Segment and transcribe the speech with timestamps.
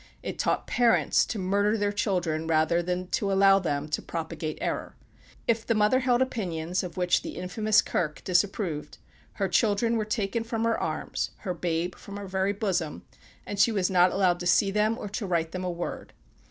[0.23, 4.95] It taught parents to murder their children rather than to allow them to propagate error.
[5.47, 8.97] If the mother held opinions of which the infamous "Kirk" disapproved,
[9.33, 13.03] her children were taken from her arms, her babe from her very bosom,
[13.45, 16.13] and she was not allowed to see them, or to write them a word.